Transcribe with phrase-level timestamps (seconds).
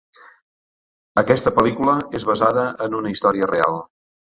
[1.23, 3.81] Aquesta pel·lícula és basada en una història real.